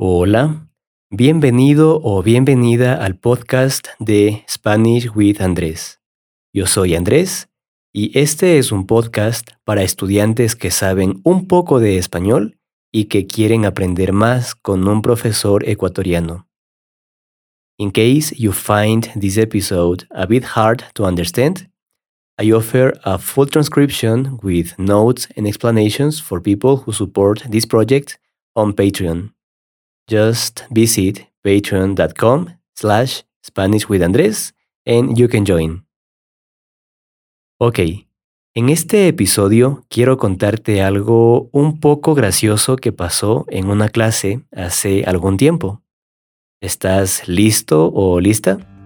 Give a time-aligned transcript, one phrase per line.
[0.00, 0.70] Hola,
[1.10, 6.00] bienvenido o bienvenida al podcast de Spanish with Andrés.
[6.54, 7.48] Yo soy Andrés
[7.92, 12.60] y este es un podcast para estudiantes que saben un poco de español
[12.92, 16.46] y que quieren aprender más con un profesor ecuatoriano.
[17.76, 21.72] In case you find this episode a bit hard to understand,
[22.40, 28.20] I offer a full transcription with notes and explanations for people who support this project
[28.54, 29.32] on Patreon.
[30.08, 34.54] Just visit patreon.com slash Spanish with Andrés
[34.86, 35.84] and you can join.
[37.60, 37.80] Ok,
[38.54, 45.04] en este episodio quiero contarte algo un poco gracioso que pasó en una clase hace
[45.04, 45.82] algún tiempo.
[46.60, 48.77] ¿Estás listo o lista?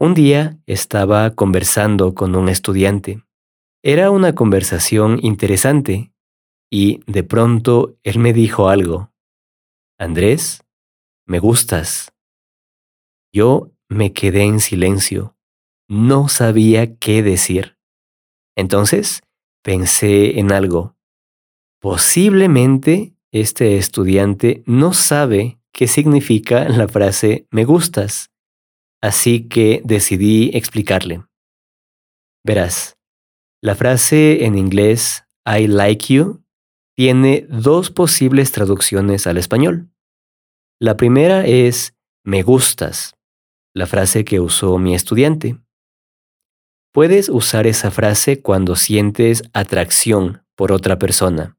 [0.00, 3.24] Un día estaba conversando con un estudiante.
[3.82, 6.12] Era una conversación interesante
[6.70, 9.12] y de pronto él me dijo algo.
[9.98, 10.62] Andrés,
[11.26, 12.12] me gustas.
[13.32, 15.36] Yo me quedé en silencio.
[15.88, 17.76] No sabía qué decir.
[18.56, 19.22] Entonces
[19.64, 20.94] pensé en algo.
[21.80, 28.30] Posiblemente este estudiante no sabe qué significa la frase me gustas
[29.00, 31.24] así que decidí explicarle.
[32.44, 32.96] Verás,
[33.60, 36.44] la frase en inglés I like you
[36.96, 39.90] tiene dos posibles traducciones al español.
[40.80, 43.16] La primera es me gustas,
[43.74, 45.58] la frase que usó mi estudiante.
[46.92, 51.56] Puedes usar esa frase cuando sientes atracción por otra persona.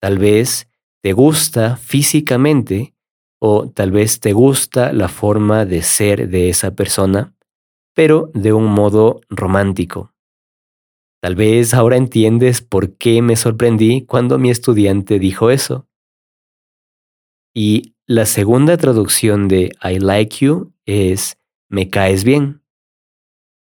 [0.00, 0.68] Tal vez
[1.02, 2.93] te gusta físicamente
[3.46, 7.34] o tal vez te gusta la forma de ser de esa persona,
[7.94, 10.14] pero de un modo romántico.
[11.20, 15.86] Tal vez ahora entiendes por qué me sorprendí cuando mi estudiante dijo eso.
[17.54, 21.36] Y la segunda traducción de I like you es
[21.68, 22.62] me caes bien.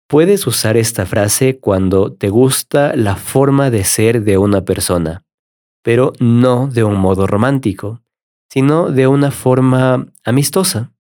[0.09, 5.27] Puedes usar esta frase cuando te gusta la forma de ser de una persona,
[5.83, 8.01] pero no de un modo romántico
[8.51, 10.93] sino de una forma amistosa.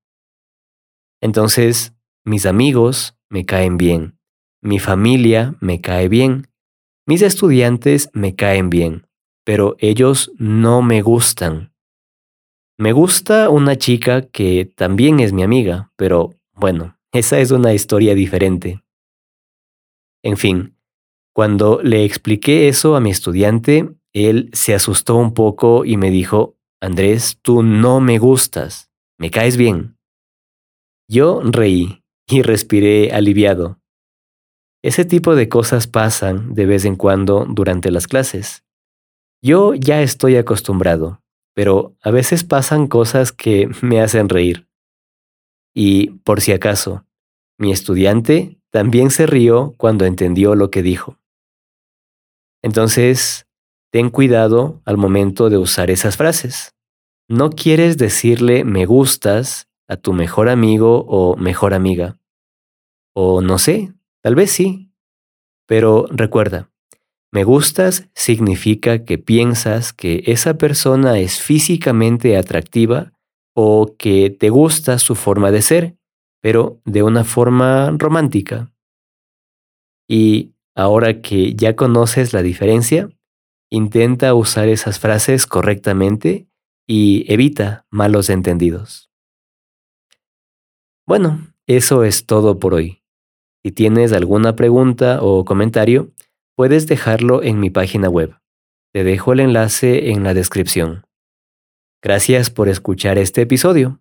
[1.20, 4.18] Entonces, mis amigos me caen bien,
[4.62, 6.48] mi familia me cae bien,
[7.06, 9.06] mis estudiantes me caen bien,
[9.44, 11.72] pero ellos no me gustan.
[12.78, 18.14] Me gusta una chica que también es mi amiga, pero bueno, esa es una historia
[18.14, 18.82] diferente.
[20.22, 20.76] En fin,
[21.32, 26.55] cuando le expliqué eso a mi estudiante, él se asustó un poco y me dijo,
[26.80, 29.96] Andrés, tú no me gustas, me caes bien.
[31.08, 33.80] Yo reí y respiré aliviado.
[34.82, 38.64] Ese tipo de cosas pasan de vez en cuando durante las clases.
[39.42, 41.22] Yo ya estoy acostumbrado,
[41.54, 44.68] pero a veces pasan cosas que me hacen reír.
[45.74, 47.04] Y, por si acaso,
[47.58, 51.18] mi estudiante también se rió cuando entendió lo que dijo.
[52.62, 53.46] Entonces,
[53.96, 56.74] ten cuidado al momento de usar esas frases.
[57.30, 62.18] No quieres decirle me gustas a tu mejor amigo o mejor amiga.
[63.14, 64.92] O no sé, tal vez sí.
[65.66, 66.70] Pero recuerda,
[67.32, 73.14] me gustas significa que piensas que esa persona es físicamente atractiva
[73.54, 75.96] o que te gusta su forma de ser,
[76.42, 78.74] pero de una forma romántica.
[80.06, 83.08] Y ahora que ya conoces la diferencia,
[83.70, 86.48] Intenta usar esas frases correctamente
[86.86, 89.10] y evita malos entendidos.
[91.06, 93.02] Bueno, eso es todo por hoy.
[93.64, 96.12] Si tienes alguna pregunta o comentario,
[96.56, 98.36] puedes dejarlo en mi página web.
[98.92, 101.06] Te dejo el enlace en la descripción.
[102.02, 104.00] Gracias por escuchar este episodio.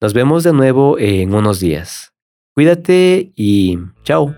[0.00, 2.12] Nos vemos de nuevo en unos días.
[2.54, 4.34] Cuídate y chao.